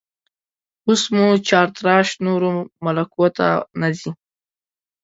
اوس 0.85 1.01
مو 1.15 1.25
چارتراش 1.47 2.07
نورو 2.25 2.51
ملکو 2.85 3.25
ته 3.37 3.47
نه 3.79 3.89
ځي 3.99 4.11